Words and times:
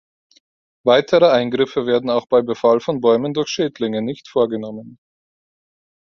Weitere 0.83 1.27
Eingriffe 1.29 1.85
werden 1.85 2.09
auch 2.09 2.25
bei 2.25 2.41
Befall 2.41 2.79
von 2.79 3.01
Bäumen 3.01 3.35
durch 3.35 3.49
Schädlinge 3.49 4.01
nicht 4.01 4.27
vorgenommen. 4.27 4.97